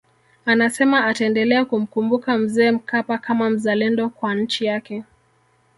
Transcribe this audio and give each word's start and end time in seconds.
Anasema 0.45 1.05
ataendelea 1.05 1.65
kumkumbuka 1.65 2.37
Mzee 2.37 2.71
Mkapa 2.71 3.17
kama 3.17 3.49
mzalendo 3.49 4.09
kwa 4.09 4.35
nchi 4.35 4.65
yake 4.65 5.03